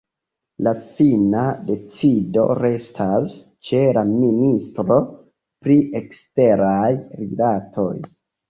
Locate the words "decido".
1.67-2.45